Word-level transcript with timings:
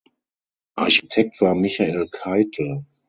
Architekt 0.73 1.41
war 1.41 1.53
Michael 1.53 2.07
Keitel. 2.11 2.87